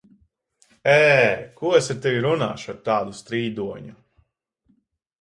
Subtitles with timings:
[0.93, 1.01] Ē!
[1.59, 3.99] Ko es ar tevi runāšu, ar tādu strīdoņu?